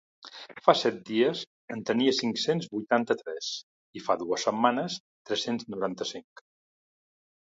[0.67, 1.41] Fa set dies,
[1.75, 3.51] en tenia cinc-cents vuitanta-tres
[4.01, 4.97] i fa dues setmanes,
[5.31, 6.45] tres-cents noranta-cinc.